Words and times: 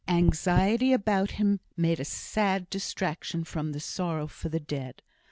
Anxiety 0.07 0.93
about 0.93 1.29
him 1.33 1.59
made 1.77 1.99
a 1.99 2.05
sad 2.05 2.67
distraction 2.71 3.43
from 3.43 3.71
the 3.71 3.79
sorrow 3.79 4.25
for 4.25 4.49
the 4.49 4.59
dead. 4.59 5.03